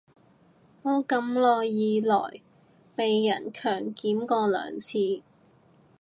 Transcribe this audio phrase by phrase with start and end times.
[0.81, 2.41] 我咁耐以來
[2.95, 5.21] 被人強檢過兩次